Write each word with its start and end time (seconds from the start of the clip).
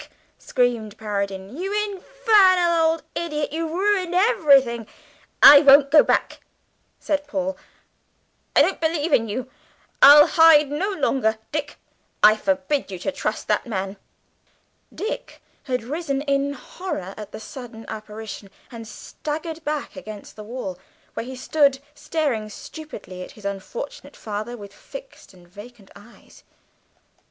screamed 0.39 0.97
Paradine. 0.97 1.55
"You 1.55 1.71
infernal 1.85 2.73
old 2.91 3.03
idiot, 3.13 3.53
you've 3.53 3.69
ruined 3.69 4.15
everything!" 4.15 4.87
"I 5.43 5.59
won't 5.59 5.91
go 5.91 6.01
back," 6.01 6.39
said 6.99 7.27
Paul, 7.27 7.55
"I 8.55 8.63
don't 8.63 8.81
believe 8.81 9.13
in 9.13 9.29
you. 9.29 9.47
I'll 10.01 10.25
hide 10.25 10.69
no 10.71 10.89
longer. 10.89 11.37
Dick, 11.51 11.77
I 12.23 12.35
forbid 12.35 12.89
you 12.89 12.97
to 12.97 13.11
trust 13.11 13.47
that 13.49 13.67
man." 13.67 13.95
Dick 14.91 15.39
had 15.65 15.83
risen 15.83 16.23
in 16.23 16.53
horror 16.53 17.13
at 17.15 17.31
the 17.31 17.39
sudden 17.39 17.85
apparition, 17.87 18.49
and 18.71 18.87
staggered 18.87 19.63
back 19.63 19.95
against 19.95 20.35
the 20.35 20.43
wall, 20.43 20.79
where 21.13 21.27
he 21.27 21.35
stood 21.35 21.77
staring 21.93 22.49
stupidly 22.49 23.21
at 23.21 23.33
his 23.33 23.45
unfortunate 23.45 24.15
father 24.15 24.57
with 24.57 24.73
fixed 24.73 25.31
and 25.35 25.47
vacant 25.47 25.91
eyes. 25.95 26.43